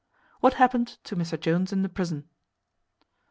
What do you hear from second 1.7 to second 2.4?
in the prison.